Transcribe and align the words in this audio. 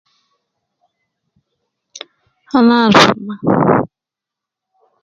Ana 2.57 2.75
arfu 2.85 3.11
maa 3.25 3.41